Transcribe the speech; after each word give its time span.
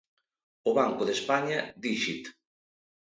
O 0.69 0.71
Banco 0.79 1.03
de 1.07 1.13
España 1.19 1.59
dixit. 1.83 2.23